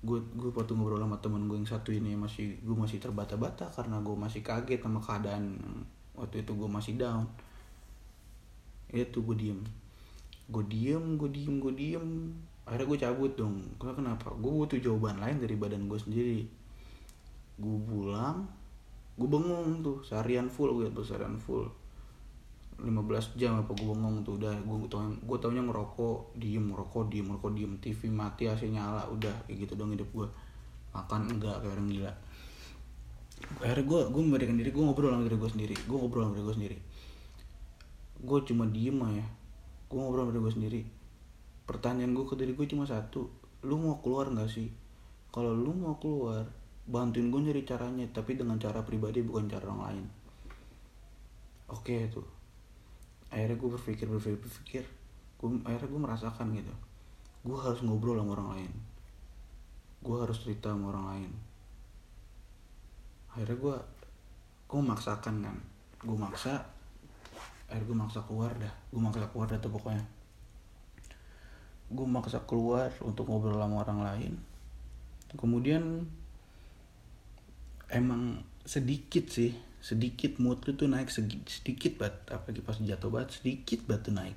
Gue 0.00 0.16
gue 0.40 0.48
waktu 0.48 0.72
ngobrol 0.72 0.96
sama 0.96 1.20
temen 1.20 1.44
gue 1.44 1.60
yang 1.60 1.68
satu 1.68 1.92
ini 1.92 2.16
masih 2.16 2.56
gue 2.64 2.72
masih 2.72 3.04
terbata-bata 3.04 3.68
karena 3.76 4.00
gue 4.00 4.16
masih 4.16 4.40
kaget 4.40 4.80
sama 4.80 5.04
keadaan 5.04 5.60
waktu 6.16 6.48
itu 6.48 6.56
gue 6.56 6.70
masih 6.72 6.96
down. 6.96 7.28
Itu 8.88 9.20
gue 9.28 9.36
diem. 9.36 9.60
Gue 10.48 10.64
diem 10.64 11.20
gue 11.20 11.28
diem 11.28 11.60
gue 11.60 11.74
diem. 11.76 12.32
Akhirnya 12.64 12.88
gue 12.88 12.96
cabut 12.96 13.32
dong. 13.36 13.60
Kenapa 13.76 14.32
gue 14.32 14.52
butuh 14.56 14.80
jawaban 14.80 15.20
lain 15.20 15.36
dari 15.36 15.52
badan 15.52 15.84
gue 15.84 16.00
sendiri 16.00 16.57
gue 17.58 17.78
pulang 17.90 18.46
gue 19.18 19.26
bengong 19.26 19.82
tuh 19.82 19.98
seharian 20.06 20.46
full 20.46 20.70
gue 20.78 20.86
tuh 20.94 21.02
seharian 21.02 21.34
full. 21.42 21.66
15 22.78 22.94
jam 23.34 23.58
apa 23.58 23.74
gue 23.74 23.86
bengong 23.90 24.22
tuh 24.22 24.38
udah. 24.38 24.54
Gue 24.62 24.86
tau 24.86 25.02
gue 25.10 25.38
taunya 25.42 25.58
ngerokok 25.66 26.38
diem 26.38 26.62
ngerokok 26.70 27.10
diem 27.10 27.26
ngerokok 27.26 27.50
diem. 27.50 27.72
TV 27.82 28.00
mati 28.14 28.46
AC 28.46 28.70
nyala 28.70 29.02
udah. 29.10 29.34
Kayak 29.50 29.66
gitu 29.66 29.74
dong 29.74 29.90
hidup 29.90 30.06
gue 30.14 30.26
makan 30.94 31.34
enggak 31.34 31.58
kayak 31.58 31.74
orang 31.74 31.90
gila. 31.90 32.12
Akhirnya 33.58 33.84
gue 33.90 34.00
gue 34.14 34.22
memberikan 34.22 34.54
diri 34.54 34.70
gue 34.70 34.82
ngobrol 34.86 35.10
sama 35.10 35.26
diri 35.26 35.36
gue 35.42 35.50
sendiri. 35.50 35.74
Gue 35.82 35.96
ngobrol 35.98 36.22
sama 36.22 36.34
diri 36.38 36.46
gue 36.46 36.56
sendiri. 36.62 36.76
Gue 38.22 38.38
cuma 38.46 38.64
diem 38.70 38.98
aja. 39.02 39.26
Gue 39.90 39.98
ngobrol 39.98 40.22
sama 40.22 40.30
diri 40.30 40.42
gue 40.46 40.54
sendiri. 40.54 40.82
Pertanyaan 41.66 42.14
gue 42.14 42.22
ke 42.22 42.38
diri 42.38 42.54
gue 42.54 42.66
cuma 42.70 42.86
satu. 42.86 43.26
Lu 43.66 43.74
mau 43.82 43.98
keluar 43.98 44.30
nggak 44.30 44.46
sih? 44.46 44.70
Kalau 45.34 45.50
lu 45.50 45.74
mau 45.74 45.98
keluar 45.98 46.46
bantuin 46.88 47.28
gue 47.28 47.40
nyari 47.44 47.62
caranya 47.68 48.08
tapi 48.08 48.40
dengan 48.40 48.56
cara 48.56 48.80
pribadi 48.80 49.20
bukan 49.20 49.44
cara 49.44 49.68
orang 49.68 49.82
lain. 49.84 50.04
Oke 51.68 51.92
okay, 51.92 52.08
tuh 52.08 52.38
akhirnya 53.28 53.60
gue 53.60 53.70
berpikir 53.76 54.06
berpikir 54.08 54.40
berpikir. 54.40 54.84
Gue 55.38 55.60
akhirnya 55.68 55.88
gue 55.92 56.00
merasakan 56.00 56.46
gitu. 56.56 56.74
Gue 57.44 57.58
harus 57.60 57.80
ngobrol 57.84 58.16
sama 58.18 58.32
orang 58.40 58.48
lain. 58.56 58.72
Gue 60.00 60.16
harus 60.16 60.40
cerita 60.40 60.72
sama 60.72 60.90
orang 60.90 61.06
lain. 61.12 61.30
Akhirnya 63.36 63.56
gue 63.60 63.76
gue 64.68 64.78
memaksakan 64.80 65.34
kan. 65.44 65.56
Gue 66.00 66.16
maksa 66.16 66.64
akhirnya 67.68 67.84
gue 67.84 67.98
maksa 68.00 68.20
keluar 68.24 68.52
dah. 68.56 68.74
Gue 68.88 69.00
maksa 69.04 69.28
keluar 69.28 69.46
dah 69.52 69.60
tuh 69.60 69.72
pokoknya. 69.76 70.04
Gue 71.92 72.06
maksa 72.08 72.40
keluar 72.48 72.88
untuk 73.04 73.28
ngobrol 73.28 73.60
sama 73.60 73.84
orang 73.84 74.00
lain. 74.00 74.32
Kemudian 75.36 76.08
emang 77.88 78.44
sedikit 78.68 79.32
sih 79.32 79.52
sedikit 79.78 80.42
mood 80.42 80.60
lu 80.66 80.74
tuh 80.74 80.90
naik 80.90 81.08
sedikit, 81.08 82.02
banget 82.02 82.16
apalagi 82.34 82.60
pas 82.60 82.76
jatuh 82.76 83.08
banget 83.08 83.40
sedikit 83.40 83.86
tuh 83.86 84.14
naik. 84.14 84.36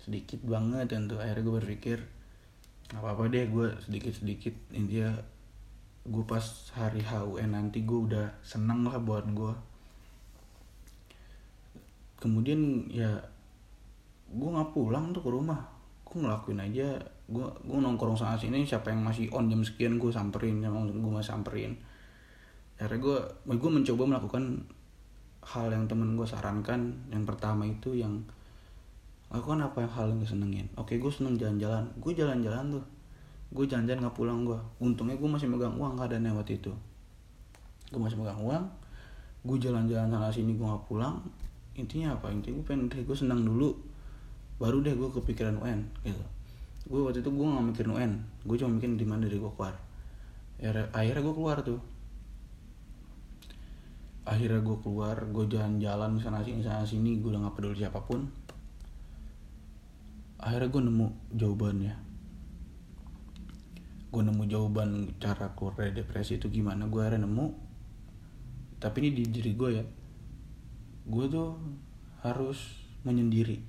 Sedikit 0.00 0.40
banget 0.46 0.94
dan 0.94 1.10
tuh 1.10 1.18
akhirnya 1.20 1.44
gue 1.44 1.54
berpikir 1.60 1.98
nggak 2.88 3.02
apa-apa 3.04 3.28
deh 3.28 3.44
gue 3.52 3.66
sedikit 3.84 4.16
sedikit 4.16 4.54
intinya 4.72 5.12
gue 6.08 6.24
pas 6.24 6.40
hari 6.72 7.04
HUN 7.04 7.52
nanti 7.52 7.84
gue 7.84 7.98
udah 8.08 8.32
seneng 8.40 8.88
lah 8.88 8.96
buat 8.96 9.28
gue 9.28 9.52
kemudian 12.16 12.88
ya 12.88 13.20
gue 14.32 14.48
nggak 14.48 14.72
pulang 14.72 15.12
tuh 15.12 15.20
ke 15.20 15.30
rumah. 15.30 15.60
Gue 16.08 16.24
ngelakuin 16.24 16.64
aja 16.64 16.96
gue 17.28 17.46
gue 17.68 17.78
nongkrong 17.84 18.16
sana 18.16 18.40
sini 18.40 18.64
siapa 18.64 18.88
yang 18.88 19.04
masih 19.04 19.28
on 19.36 19.52
jam 19.52 19.60
sekian 19.60 20.00
gue 20.00 20.08
samperin 20.08 20.64
emang 20.64 20.88
gue 20.88 21.12
masih 21.12 21.36
samperin 21.36 21.76
akhirnya 22.78 22.98
gue 23.02 23.18
gue 23.58 23.70
mencoba 23.74 24.02
melakukan 24.06 24.62
hal 25.42 25.66
yang 25.74 25.84
temen 25.90 26.14
gue 26.14 26.26
sarankan. 26.26 26.94
Yang 27.10 27.24
pertama 27.26 27.66
itu 27.66 27.98
yang 27.98 28.22
lakukan 29.28 29.60
apa 29.60 29.84
yang 29.84 29.92
hal 29.92 30.06
yang 30.14 30.18
gue 30.22 30.30
senengin. 30.30 30.66
Oke 30.78 30.96
gue 30.96 31.10
seneng 31.10 31.34
jalan-jalan. 31.34 31.84
Gue 31.98 32.14
jalan-jalan 32.14 32.78
tuh. 32.78 32.84
Gue 33.48 33.64
jalan-jalan 33.66 34.04
nggak 34.04 34.16
pulang 34.16 34.44
gue 34.44 34.58
untungnya 34.78 35.16
gue 35.16 35.24
masih 35.24 35.48
megang 35.48 35.74
uang 35.74 35.96
gak 35.98 36.12
ada 36.12 36.20
waktu 36.36 36.60
itu. 36.60 36.72
Gue 37.90 38.00
masih 38.00 38.20
megang 38.20 38.40
uang 38.40 38.64
gue 39.38 39.56
jalan-jalan 39.56 40.10
sana 40.10 40.28
sini 40.28 40.54
gue 40.54 40.66
nggak 40.66 40.84
pulang. 40.86 41.18
Intinya 41.78 42.14
apa? 42.14 42.28
Intinya 42.28 42.60
gue 42.60 42.66
pengen 42.68 42.92
deh 42.92 43.00
gue 43.02 43.16
senang 43.16 43.42
dulu 43.42 43.72
baru 44.58 44.82
deh 44.82 44.92
gue 44.94 45.08
kepikiran 45.14 45.58
UN 45.58 45.80
gitu. 46.04 46.24
Gue 46.88 47.00
waktu 47.02 47.24
itu 47.24 47.30
gue 47.30 47.46
nggak 47.46 47.64
mikirin 47.74 47.92
UN 47.96 48.12
gue 48.44 48.56
cuma 48.60 48.70
mikirin 48.76 48.94
di 49.00 49.06
mana 49.08 49.24
dari 49.24 49.40
gue 49.40 49.52
keluar. 49.56 49.74
Akhirnya 50.92 51.22
gue 51.24 51.34
keluar 51.34 51.56
tuh 51.64 51.80
akhirnya 54.28 54.60
gue 54.60 54.76
keluar 54.84 55.16
gue 55.32 55.44
jalan-jalan 55.48 56.20
sana 56.20 56.44
sini 56.44 56.60
sana 56.60 56.84
sini 56.84 57.16
gue 57.16 57.32
udah 57.32 57.48
gak 57.48 57.56
peduli 57.56 57.80
siapa 57.80 58.04
pun. 58.04 58.28
Akhirnya 60.36 60.68
gue 60.68 60.82
nemu 60.84 61.06
jawabannya. 61.32 61.94
Gue 64.12 64.22
nemu 64.22 64.44
jawaban 64.44 65.16
cara 65.16 65.56
keluar 65.56 65.80
dari 65.80 65.96
depresi 65.96 66.36
itu 66.36 66.52
gimana 66.52 66.84
gue 66.92 67.00
akhirnya 67.00 67.24
nemu. 67.24 67.46
Tapi 68.78 68.96
ini 69.00 69.10
di 69.16 69.24
diri 69.32 69.52
gue 69.56 69.70
ya 69.80 69.84
gue 71.08 71.24
tuh 71.32 71.56
harus 72.20 72.84
menyendiri. 73.08 73.64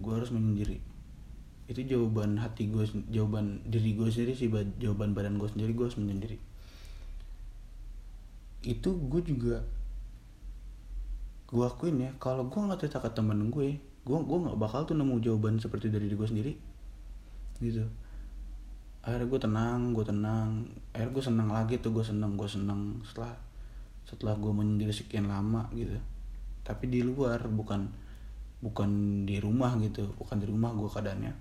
Gue 0.00 0.12
harus 0.16 0.32
menyendiri. 0.32 0.80
Itu 1.68 1.84
jawaban 1.84 2.40
hati 2.40 2.72
gue 2.72 2.88
jawaban 3.12 3.68
diri 3.68 3.92
gue 3.92 4.08
sendiri 4.08 4.32
sih 4.32 4.48
jawaban 4.80 5.12
badan 5.12 5.36
gue 5.36 5.48
sendiri 5.52 5.76
gue 5.76 5.84
harus 5.84 6.00
menyendiri 6.00 6.40
itu 8.66 8.90
gue 9.06 9.22
juga 9.22 9.62
gue 11.46 11.62
akuin 11.62 12.02
ya 12.02 12.10
kalau 12.18 12.50
gue 12.50 12.58
nggak 12.58 12.82
cerita 12.82 12.98
ke 12.98 13.10
temen 13.14 13.54
gue 13.54 13.78
gue 14.06 14.18
gue 14.22 14.38
nggak 14.38 14.58
bakal 14.58 14.86
tuh 14.86 14.94
nemu 14.94 15.18
jawaban 15.18 15.58
seperti 15.58 15.90
dari 15.90 16.06
diri 16.06 16.14
gue 16.14 16.28
sendiri. 16.30 16.52
Gitu. 17.58 17.82
Akhirnya 19.02 19.26
gue 19.26 19.40
tenang 19.42 19.80
gue 19.90 20.04
tenang. 20.06 20.50
Akhirnya 20.94 21.10
gue 21.10 21.24
senang 21.26 21.48
lagi 21.50 21.74
tuh 21.82 21.90
gue 21.90 22.06
senang 22.06 22.38
gue 22.38 22.46
senang 22.46 23.02
setelah 23.02 23.34
setelah 24.06 24.38
gue 24.38 24.52
menyendiri 24.54 24.94
sekian 24.94 25.26
lama 25.26 25.66
gitu. 25.74 25.98
Tapi 26.62 26.86
di 26.86 27.02
luar 27.02 27.50
bukan 27.50 27.90
bukan 28.62 28.90
di 29.26 29.42
rumah 29.42 29.74
gitu 29.82 30.06
bukan 30.18 30.38
di 30.38 30.46
rumah 30.46 30.70
gue 30.70 30.86
keadaannya. 30.86 31.32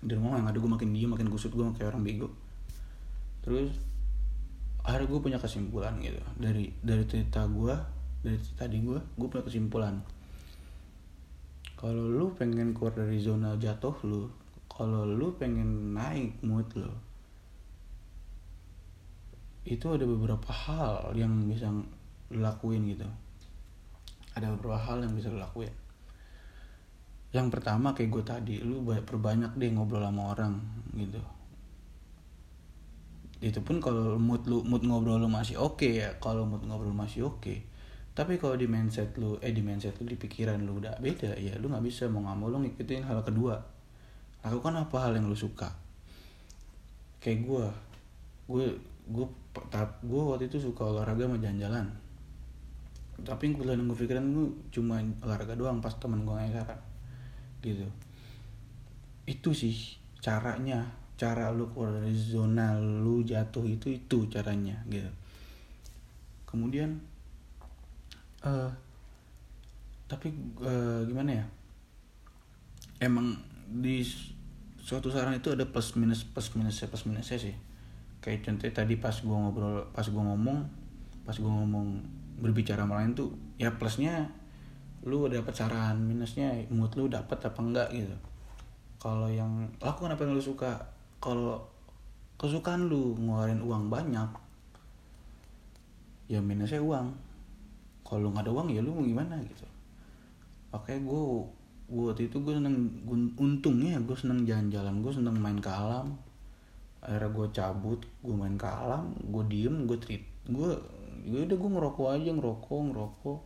Di 0.00 0.12
rumah 0.16 0.40
yang 0.40 0.48
ada 0.48 0.56
gue 0.56 0.70
makin 0.72 0.96
diem 0.96 1.12
makin 1.12 1.28
gusut 1.28 1.52
gue 1.52 1.64
kayak 1.76 1.92
orang 1.92 2.08
bego. 2.08 2.32
Terus 3.44 3.76
akhirnya 4.86 5.10
gue 5.10 5.20
punya 5.20 5.38
kesimpulan 5.42 5.98
gitu. 5.98 6.22
Dari 6.38 6.70
dari 6.78 7.02
cerita 7.10 7.42
gue 7.50 7.74
dari 8.22 8.38
cerita 8.38 8.64
di 8.70 8.78
gue 8.86 8.98
gue 9.02 9.28
punya 9.28 9.42
kesimpulan. 9.42 9.98
Kalau 11.76 12.06
lu 12.06 12.32
pengen 12.38 12.72
keluar 12.72 12.94
dari 12.94 13.18
zona 13.18 13.58
jatuh 13.58 13.98
lu 14.06 14.30
kalau 14.70 15.02
lu 15.02 15.34
pengen 15.34 15.92
naik 15.92 16.38
mood 16.46 16.70
lu 16.78 16.92
itu 19.66 19.82
ada 19.90 20.06
beberapa 20.06 20.46
hal 20.54 21.10
yang 21.18 21.50
bisa 21.50 21.66
lakuin 22.30 22.86
gitu. 22.86 23.10
Ada 24.38 24.54
beberapa 24.54 24.78
hal 24.78 25.02
yang 25.02 25.18
bisa 25.18 25.26
lu 25.26 25.42
lakuin. 25.42 25.74
Yang 27.34 27.58
pertama 27.58 27.90
kayak 27.90 28.10
gue 28.14 28.22
tadi 28.22 28.54
lu 28.62 28.86
perbanyak 28.86 29.58
deh 29.58 29.74
ngobrol 29.74 30.06
sama 30.06 30.30
orang 30.30 30.54
gitu 30.94 31.35
itu 33.44 33.60
pun 33.60 33.84
kalau 33.84 34.16
mood 34.16 34.48
lu 34.48 34.64
mood 34.64 34.80
ngobrol 34.80 35.20
lu 35.20 35.28
masih 35.28 35.60
oke 35.60 35.84
okay 35.84 36.00
ya 36.00 36.10
kalau 36.16 36.48
mood 36.48 36.64
ngobrol 36.64 36.96
masih 36.96 37.28
oke. 37.28 37.44
Okay. 37.44 37.58
tapi 38.16 38.40
kalau 38.40 38.56
di 38.56 38.64
mindset 38.64 39.12
lu 39.20 39.36
eh 39.44 39.52
di 39.52 39.60
mindset 39.60 39.92
lu 40.00 40.08
di 40.08 40.16
pikiran 40.16 40.56
lu 40.64 40.80
udah 40.80 40.96
beda 41.04 41.36
ya 41.36 41.52
lu 41.60 41.68
nggak 41.68 41.84
bisa 41.84 42.08
mau 42.08 42.24
nggak 42.24 42.36
mau 42.40 42.48
lu 42.48 42.64
ngikutin 42.64 43.04
hal 43.04 43.20
kedua. 43.20 43.60
Lakukan 44.40 44.72
apa 44.80 44.96
hal 45.04 45.12
yang 45.20 45.28
lu 45.28 45.36
suka. 45.36 45.68
Kayak 47.20 47.44
gue 47.44 47.66
gue 48.48 48.66
gue 49.12 49.26
gue 50.00 50.22
waktu 50.24 50.48
itu 50.48 50.56
suka 50.56 50.88
olahraga 50.88 51.28
sama 51.28 51.36
jalan-jalan. 51.36 51.86
Tapi 53.20 53.52
kebetulan 53.52 53.84
gue 53.84 53.96
pikiran 54.00 54.24
gue 54.32 54.48
cuma 54.72 54.96
olahraga 55.20 55.52
doang 55.52 55.84
pas 55.84 55.92
temen 56.00 56.24
gue 56.24 56.32
ngajarin 56.32 56.80
gitu. 57.60 57.88
Itu 59.28 59.52
sih 59.52 60.00
caranya 60.24 60.88
cara 61.16 61.48
lu 61.48 61.64
keluar 61.72 61.96
dari 61.96 62.12
zona 62.12 62.76
lu 62.76 63.24
jatuh 63.24 63.64
itu 63.64 63.88
itu 63.88 64.28
caranya 64.28 64.76
gitu. 64.92 65.08
Kemudian 66.44 67.00
uh, 68.44 68.68
tapi 70.06 70.30
uh, 70.60 71.02
gimana 71.08 71.40
ya? 71.40 71.44
Emang 73.00 73.36
di 73.66 74.04
suatu 74.80 75.10
saran 75.10 75.34
itu 75.34 75.50
ada 75.50 75.66
plus 75.66 75.98
minus 75.98 76.22
plus 76.22 76.52
minus 76.54 76.84
plus 76.84 77.04
minusnya 77.08 77.40
sih. 77.40 77.56
Kayak 78.20 78.46
contohnya 78.46 78.72
tadi 78.76 78.94
pas 79.00 79.16
gue 79.16 79.36
ngobrol 79.36 79.88
pas 79.96 80.06
gue 80.06 80.22
ngomong 80.22 80.68
pas 81.26 81.34
gue 81.34 81.50
ngomong 81.50 82.04
berbicara 82.38 82.84
sama 82.84 83.00
lain 83.00 83.16
tuh 83.16 83.32
ya 83.56 83.74
plusnya 83.80 84.28
lu 85.08 85.24
dapat 85.26 85.54
saran 85.54 85.96
minusnya 86.04 86.52
mood 86.68 86.92
lu 86.94 87.08
dapat 87.08 87.40
apa 87.40 87.60
enggak 87.64 87.88
gitu. 87.90 88.16
Kalau 89.00 89.26
yang 89.26 89.70
lakukan 89.80 90.12
apa 90.12 90.22
yang 90.28 90.36
lu 90.36 90.42
suka 90.44 90.95
kalau 91.22 91.62
kesukaan 92.36 92.92
lu 92.92 93.16
ngeluarin 93.16 93.64
uang 93.64 93.88
banyak 93.88 94.28
ya 96.26 96.42
minusnya 96.42 96.82
uang. 96.82 97.14
Kalau 98.06 98.30
nggak 98.30 98.46
ada 98.46 98.52
uang 98.54 98.68
ya 98.70 98.80
lu 98.82 98.94
mau 98.94 99.02
gimana 99.02 99.34
gitu. 99.42 99.66
Oke 100.74 100.94
gue 100.98 101.22
gue 101.86 102.02
waktu 102.10 102.26
itu 102.26 102.36
gue 102.42 102.54
seneng 102.58 102.74
untungnya 103.38 103.98
gue 104.02 104.16
seneng 104.18 104.42
jalan-jalan 104.42 105.02
gue 105.02 105.12
seneng 105.14 105.36
main 105.38 105.58
ke 105.58 105.70
alam. 105.70 106.14
Akhirnya 107.02 107.30
gue 107.30 107.46
cabut 107.54 108.00
gue 108.22 108.34
main 108.34 108.54
ke 108.58 108.66
alam 108.66 109.14
gue 109.22 109.42
diem 109.46 109.86
gue 109.86 109.98
treat 109.98 110.22
gue 110.46 110.70
gue 111.26 111.40
udah 111.42 111.56
gue 111.58 111.70
ngerokok 111.78 112.08
aja 112.14 112.30
ngerokok 112.34 112.80
ngerokok. 112.92 113.40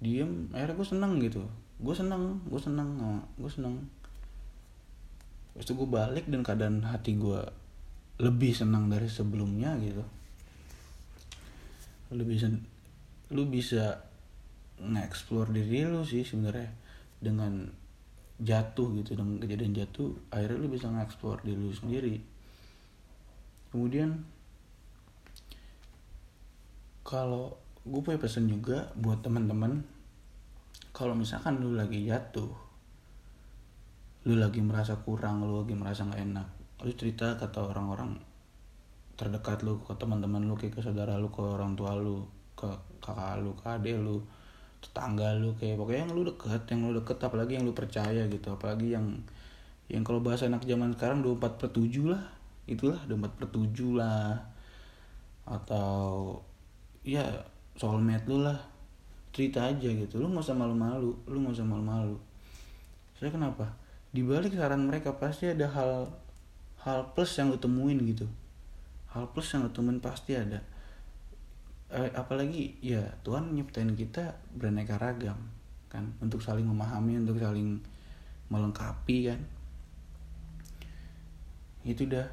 Diem 0.00 0.48
akhirnya 0.52 0.76
gue 0.76 0.88
seneng 0.88 1.12
gitu. 1.20 1.42
Gue 1.80 1.94
seneng 1.96 2.40
gue 2.48 2.60
seneng 2.60 2.88
gue 3.36 3.50
seneng 3.52 3.80
Terus 5.54 5.64
itu 5.66 5.72
gue 5.74 5.88
balik 5.88 6.26
dan 6.30 6.46
keadaan 6.46 6.86
hati 6.86 7.18
gue 7.18 7.40
lebih 8.20 8.52
senang 8.52 8.86
dari 8.92 9.08
sebelumnya 9.08 9.74
gitu. 9.80 10.04
Lebih 12.14 12.36
sen 12.38 12.54
lu 13.30 13.46
bisa 13.46 14.02
nge-explore 14.82 15.54
diri 15.54 15.86
lu 15.86 16.02
sih 16.02 16.26
sebenarnya 16.26 16.66
dengan 17.22 17.70
jatuh 18.40 18.96
gitu 18.96 19.14
dengan 19.14 19.36
kejadian 19.36 19.76
jatuh 19.76 20.16
akhirnya 20.32 20.58
lu 20.58 20.68
bisa 20.72 20.88
nge-explore 20.88 21.44
diri 21.44 21.60
lu 21.60 21.70
sendiri 21.76 22.16
kemudian 23.70 24.24
kalau 27.04 27.60
gue 27.84 28.00
punya 28.00 28.16
pesan 28.16 28.48
juga 28.48 28.88
buat 28.96 29.20
teman-teman 29.20 29.84
kalau 30.96 31.12
misalkan 31.12 31.60
lu 31.60 31.76
lagi 31.76 32.08
jatuh 32.08 32.48
lu 34.28 34.36
lagi 34.36 34.60
merasa 34.60 35.00
kurang 35.00 35.40
lu 35.40 35.64
lagi 35.64 35.72
merasa 35.72 36.04
nggak 36.04 36.20
enak. 36.20 36.48
Lu 36.84 36.92
cerita 36.92 37.36
kata 37.40 37.72
orang-orang 37.72 38.20
terdekat 39.16 39.64
lu 39.64 39.80
ke 39.80 39.92
teman-teman 39.96 40.44
lu 40.48 40.56
ke 40.56 40.72
saudara 40.80 41.16
lu 41.20 41.28
ke 41.28 41.40
orang 41.40 41.76
tua 41.76 41.92
lu 41.96 42.24
ke 42.56 42.68
kakak 43.00 43.40
lu 43.40 43.52
ke 43.52 43.64
adik 43.68 43.96
lu 44.00 44.16
tetangga 44.80 45.36
lu 45.36 45.52
kayak 45.60 45.76
pokoknya 45.76 46.08
yang 46.08 46.12
lu 46.16 46.22
deket 46.24 46.62
yang 46.72 46.80
lu 46.88 46.92
deket 46.96 47.20
apalagi 47.20 47.52
yang 47.56 47.64
lu 47.68 47.72
percaya 47.72 48.22
gitu. 48.28 48.48
Apalagi 48.52 48.96
yang 48.96 49.06
yang 49.88 50.04
kalau 50.04 50.20
bahasa 50.20 50.48
anak 50.48 50.64
zaman 50.64 50.92
sekarang 50.96 51.24
24 51.24 51.60
per 51.60 51.68
7 51.72 52.12
lah. 52.12 52.22
Itulah 52.68 53.00
24 53.08 53.40
per 53.40 53.48
7 53.48 53.96
lah. 53.96 54.36
Atau 55.48 56.40
ya 57.04 57.24
soulmate 57.76 58.28
lu 58.28 58.44
lah. 58.44 58.56
Cerita 59.32 59.68
aja 59.68 59.88
gitu. 59.88 60.20
Lu 60.20 60.28
nggak 60.28 60.44
usah 60.44 60.56
malu-malu. 60.56 61.12
Lu 61.28 61.40
nggak 61.40 61.56
usah 61.56 61.68
malu-malu. 61.68 62.16
Saya 63.16 63.28
kenapa 63.32 63.79
di 64.10 64.26
balik 64.26 64.58
saran 64.58 64.90
mereka 64.90 65.14
pasti 65.14 65.46
ada 65.46 65.70
hal 65.70 66.10
hal 66.82 67.14
plus 67.14 67.30
yang 67.38 67.54
lu 67.54 67.58
temuin 67.62 67.98
gitu. 68.10 68.26
Hal 69.14 69.30
plus 69.30 69.54
yang 69.54 69.66
lu 69.66 69.70
temuin 69.70 70.02
pasti 70.02 70.34
ada. 70.34 70.58
Eh, 71.90 72.10
apalagi 72.14 72.78
ya 72.82 73.02
Tuhan 73.26 73.54
nyiptain 73.54 73.94
kita 73.94 74.34
beraneka 74.54 74.98
ragam 74.98 75.38
kan? 75.86 76.10
Untuk 76.18 76.42
saling 76.42 76.66
memahami 76.66 77.22
untuk 77.22 77.38
saling 77.38 77.78
melengkapi 78.50 79.30
kan? 79.30 79.40
Itu 81.86 82.10
dah. 82.10 82.26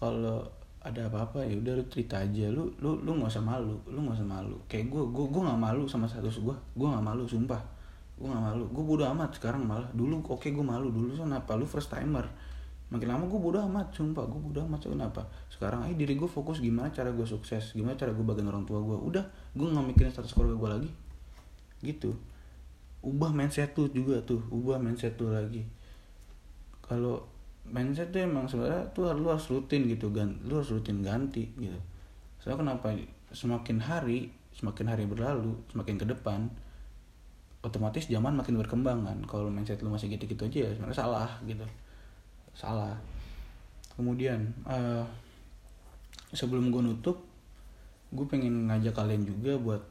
Kalau 0.00 0.48
ada 0.80 1.12
apa-apa 1.12 1.44
ya 1.44 1.60
udah 1.60 1.76
lu 1.76 1.84
cerita 1.92 2.24
aja. 2.24 2.48
Lu 2.48 2.72
lu 2.80 2.96
lu 3.04 3.20
nggak 3.20 3.28
usah 3.28 3.44
malu. 3.44 3.76
Lu 3.84 4.00
nggak 4.08 4.16
usah 4.16 4.28
malu. 4.28 4.56
Kayak 4.72 4.88
gue 4.88 5.02
gue 5.12 5.26
gue 5.28 5.42
nggak 5.44 5.60
malu 5.60 5.84
sama 5.84 6.08
status 6.08 6.40
gue 6.40 6.56
gue 6.56 6.88
nggak 6.88 7.04
malu 7.04 7.28
sumpah 7.28 7.79
gue 8.20 8.28
nggak 8.28 8.44
malu. 8.52 8.64
Gue 8.68 8.84
bodo 8.84 9.08
amat 9.16 9.40
sekarang 9.40 9.64
malah 9.64 9.88
dulu 9.96 10.20
oke 10.20 10.36
okay, 10.36 10.52
gue 10.52 10.60
malu. 10.60 10.92
Dulu 10.92 11.16
so 11.16 11.24
kenapa? 11.24 11.56
Lu 11.56 11.64
first 11.64 11.88
timer. 11.88 12.28
Makin 12.92 13.08
lama 13.08 13.24
gue 13.24 13.40
bodo 13.40 13.64
amat 13.64 13.96
sumpah. 13.96 14.28
Gue 14.28 14.36
bodo 14.36 14.60
amat 14.68 14.84
so 14.84 14.92
kenapa? 14.92 15.24
Sekarang 15.48 15.88
aja 15.88 15.96
diri 15.96 16.20
gue 16.20 16.28
fokus 16.28 16.60
gimana 16.60 16.92
cara 16.92 17.08
gue 17.08 17.24
sukses 17.24 17.72
gimana 17.72 17.96
cara 17.96 18.12
gue 18.12 18.20
bagian 18.20 18.52
orang 18.52 18.68
tua 18.68 18.84
gue 18.84 18.92
udah 18.92 19.24
gue 19.56 19.66
nggak 19.66 19.86
mikirin 19.96 20.12
status 20.12 20.36
keluarga 20.36 20.60
gue 20.60 20.68
lagi. 20.68 20.90
Gitu. 21.80 22.12
Ubah 23.00 23.32
mindset 23.32 23.72
tuh 23.72 23.88
juga 23.88 24.20
tuh. 24.20 24.44
Ubah 24.52 24.76
mindset 24.76 25.16
tuh 25.16 25.32
lagi. 25.32 25.64
Kalau 26.84 27.24
mindset 27.64 28.12
tuh 28.12 28.20
emang 28.20 28.44
sebenarnya 28.44 28.92
tuh 28.92 29.08
lu 29.16 29.32
harus 29.32 29.48
rutin 29.48 29.88
gitu. 29.88 30.12
Gan 30.12 30.44
lu 30.44 30.60
harus 30.60 30.68
rutin 30.68 31.00
ganti 31.00 31.48
gitu. 31.56 31.80
Soalnya 32.36 32.68
kenapa 32.68 32.92
semakin 33.32 33.80
hari 33.80 34.28
semakin 34.52 34.92
hari 34.92 35.08
berlalu 35.08 35.56
semakin 35.72 35.96
ke 35.96 36.04
depan 36.04 36.50
otomatis 37.60 38.08
zaman 38.08 38.32
makin 38.36 38.56
berkembang 38.56 39.04
kan. 39.04 39.18
Kalau 39.28 39.52
mindset 39.52 39.84
lu 39.84 39.92
masih 39.92 40.08
gitu-gitu 40.12 40.48
aja 40.48 40.58
ya 40.66 40.70
sebenarnya 40.72 40.98
salah 40.98 41.30
gitu. 41.44 41.64
Salah. 42.56 42.96
Kemudian 43.94 44.40
uh, 44.64 45.04
sebelum 46.32 46.72
gue 46.72 46.80
nutup 46.80 47.20
gue 48.10 48.26
pengen 48.26 48.66
ngajak 48.66 48.96
kalian 48.96 49.22
juga 49.22 49.54
buat 49.54 49.82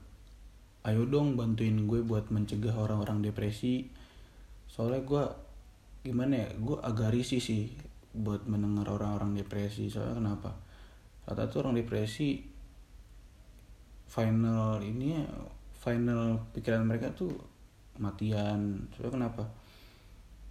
ayo 0.84 1.08
dong 1.08 1.40
bantuin 1.40 1.88
gue 1.88 2.02
buat 2.04 2.28
mencegah 2.34 2.74
orang-orang 2.74 3.22
depresi. 3.22 3.86
Soalnya 4.66 5.06
gue 5.06 5.24
gimana 6.04 6.48
ya 6.48 6.50
gue 6.58 6.78
agak 6.82 7.14
risih 7.14 7.44
sih 7.44 7.70
buat 8.18 8.50
mendengar 8.50 8.90
orang-orang 8.90 9.38
depresi. 9.38 9.88
Soalnya 9.94 10.18
kenapa? 10.18 10.52
Saat 11.30 11.54
itu 11.54 11.56
orang 11.62 11.78
depresi 11.78 12.42
final 14.10 14.82
ini 14.82 15.22
final 15.78 16.42
pikiran 16.52 16.82
mereka 16.82 17.14
tuh 17.14 17.30
matian. 18.00 18.88
Soalnya 18.96 19.14
kenapa? 19.30 19.44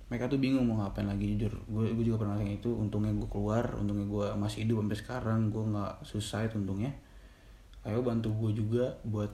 Mereka 0.08 0.32
tuh 0.32 0.40
bingung 0.40 0.64
mau 0.64 0.80
ngapain 0.80 1.04
lagi 1.04 1.36
jujur. 1.36 1.52
Gue 1.68 1.92
gue 1.92 2.04
juga 2.04 2.24
pernah 2.24 2.40
yang 2.40 2.56
itu. 2.56 2.72
Untungnya 2.72 3.12
gue 3.12 3.28
keluar 3.28 3.76
untungnya 3.76 4.08
gue 4.08 4.26
masih 4.40 4.64
hidup 4.64 4.80
sampai 4.84 4.98
sekarang. 5.00 5.40
Gue 5.52 5.64
nggak 5.68 6.04
suicide 6.04 6.52
untungnya. 6.56 6.92
Ayo 7.84 8.00
bantu 8.00 8.32
gue 8.32 8.56
juga 8.56 8.96
buat 9.04 9.32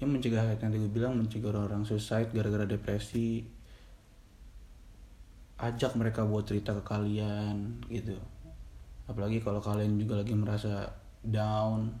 yang 0.00 0.16
mencegah 0.16 0.48
yang 0.48 0.56
tadi 0.56 0.80
gue 0.80 0.92
bilang 0.92 1.16
mencegah 1.16 1.52
orang-orang 1.52 1.84
suicide 1.84 2.32
gara-gara 2.32 2.64
depresi. 2.64 3.44
Ajak 5.60 5.92
mereka 5.96 6.24
buat 6.24 6.48
cerita 6.48 6.72
ke 6.72 6.82
kalian 6.84 7.84
gitu. 7.92 8.16
Apalagi 9.04 9.44
kalau 9.44 9.60
kalian 9.60 10.00
juga 10.00 10.20
lagi 10.20 10.32
merasa 10.32 10.88
down. 11.24 11.92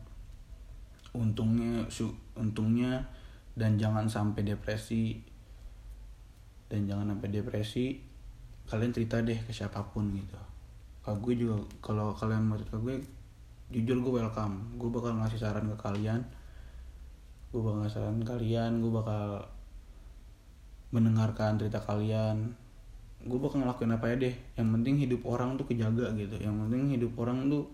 Untungnya 1.12 1.88
su 1.92 2.08
untungnya 2.38 3.04
dan 3.60 3.76
jangan 3.76 4.08
sampai 4.08 4.40
depresi. 4.40 5.20
Dan 6.72 6.88
jangan 6.88 7.12
sampai 7.12 7.28
depresi 7.28 8.08
kalian 8.70 8.94
cerita 8.94 9.18
deh 9.18 9.34
ke 9.34 9.50
siapa 9.50 9.82
pun 9.90 10.14
gitu. 10.14 10.38
Kalau 11.02 11.18
gue 11.18 11.34
juga 11.34 11.58
kalau 11.82 12.14
kalian 12.14 12.46
mau 12.46 12.54
cerita 12.54 12.78
gue 12.78 13.02
jujur 13.74 13.98
gue 14.00 14.12
welcome. 14.22 14.78
Gue 14.78 14.88
bakal 14.88 15.18
ngasih 15.18 15.42
saran 15.42 15.66
ke 15.66 15.76
kalian. 15.76 16.22
Gue 17.50 17.60
bakal 17.60 17.82
ngasih 17.84 17.98
saran 18.00 18.22
kalian. 18.22 18.78
Gue 18.78 18.92
bakal 18.94 19.44
mendengarkan 20.94 21.58
cerita 21.58 21.82
kalian. 21.82 22.54
Gue 23.26 23.42
bakal 23.42 23.66
ngelakuin 23.66 23.92
apa 23.98 24.06
ya 24.14 24.16
deh. 24.30 24.34
Yang 24.54 24.68
penting 24.78 24.94
hidup 25.02 25.20
orang 25.26 25.58
tuh 25.58 25.66
kejaga 25.66 26.14
gitu. 26.14 26.38
Yang 26.38 26.54
penting 26.64 26.82
hidup 26.94 27.12
orang 27.18 27.50
tuh 27.50 27.66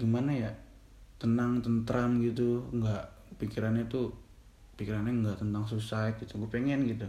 gimana 0.00 0.32
ya? 0.32 0.52
Tenang 1.20 1.60
tentram 1.60 2.16
gitu. 2.24 2.64
Nggak 2.72 3.19
pikirannya 3.40 3.88
tuh 3.88 4.12
pikirannya 4.76 5.24
nggak 5.24 5.40
tentang 5.40 5.64
suicide 5.64 6.20
gitu 6.20 6.36
gue 6.36 6.50
pengen 6.52 6.84
gitu. 6.84 7.08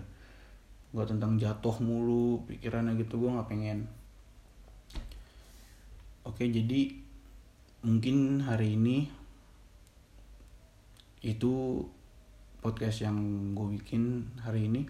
Nggak 0.95 1.07
tentang 1.15 1.35
jatuh 1.35 1.75
mulu 1.83 2.47
pikirannya 2.47 2.95
gitu 2.95 3.19
gue 3.19 3.31
nggak 3.31 3.49
pengen. 3.51 3.91
Oke 6.23 6.47
jadi 6.47 6.95
mungkin 7.83 8.45
hari 8.45 8.79
ini 8.79 9.09
itu 11.21 11.83
podcast 12.61 13.03
yang 13.05 13.17
gue 13.57 13.77
bikin 13.77 14.31
hari 14.41 14.71
ini. 14.71 14.81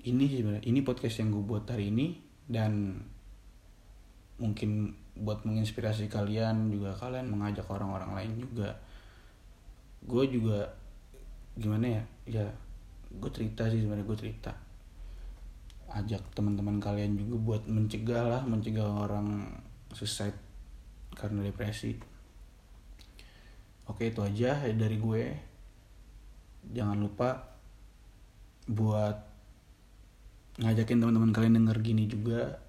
Ini 0.00 0.24
sebenarnya 0.24 0.64
ini 0.64 0.80
podcast 0.80 1.20
yang 1.20 1.28
gue 1.32 1.44
buat 1.44 1.68
hari 1.68 1.92
ini 1.92 2.16
dan 2.48 3.04
mungkin 4.40 4.96
buat 5.20 5.44
menginspirasi 5.44 6.08
kalian 6.08 6.72
juga 6.72 6.96
kalian 6.96 7.28
mengajak 7.28 7.68
orang-orang 7.68 8.16
lain 8.16 8.32
juga 8.40 8.80
gue 10.04 10.24
juga 10.32 10.64
gimana 11.56 12.00
ya? 12.00 12.02
Ya 12.28 12.46
gue 13.10 13.30
cerita 13.34 13.68
sih 13.68 13.82
sebenarnya 13.84 14.06
gue 14.06 14.18
cerita. 14.18 14.52
Ajak 15.90 16.22
teman-teman 16.32 16.78
kalian 16.78 17.18
juga 17.18 17.36
buat 17.36 17.62
mencegah 17.66 18.24
lah 18.30 18.42
mencegah 18.46 18.86
orang 18.86 19.50
suicide 19.90 20.36
karena 21.18 21.44
depresi. 21.44 21.98
Oke 23.90 24.14
itu 24.14 24.22
aja 24.22 24.62
dari 24.70 24.96
gue. 24.96 25.24
Jangan 26.70 26.98
lupa 27.00 27.58
buat 28.70 29.18
ngajakin 30.60 31.00
teman-teman 31.02 31.34
kalian 31.34 31.58
denger 31.58 31.76
gini 31.82 32.06
juga 32.06 32.62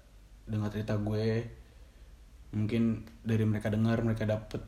dengar 0.50 0.74
cerita 0.74 0.98
gue. 0.98 1.46
Mungkin 2.52 3.06
dari 3.22 3.46
mereka 3.46 3.70
dengar 3.70 4.02
mereka 4.02 4.26
dapet 4.28 4.60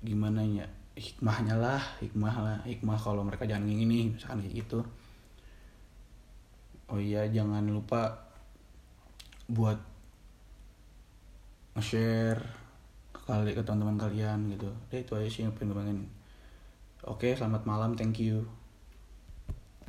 gimana 0.00 0.46
ya 0.46 0.75
hikmahnya 0.96 1.60
lah 1.60 1.82
hikmah 2.00 2.36
lah 2.40 2.58
hikmah 2.64 2.96
kalau 2.96 3.20
mereka 3.20 3.44
jangan 3.44 3.68
gini 3.68 4.16
misalkan 4.16 4.40
kayak 4.40 4.64
gitu. 4.64 4.80
Oh 6.88 6.96
iya 6.96 7.28
jangan 7.28 7.68
lupa 7.68 8.16
buat 9.52 9.76
nge-share 11.76 12.40
ke 13.12 13.20
kali 13.28 13.52
ke 13.52 13.60
teman-teman 13.60 14.00
kalian 14.00 14.56
gitu. 14.56 14.72
Deh 14.88 15.04
itu 15.04 15.12
aja 15.12 15.28
sih 15.28 15.44
yang 15.44 15.52
pengen 15.52 16.08
oke 17.04 17.28
selamat 17.36 17.62
malam 17.68 17.92
thank 17.92 18.18
you 18.18 18.48